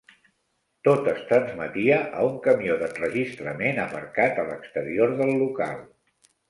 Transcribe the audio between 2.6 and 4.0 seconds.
d'enregistrament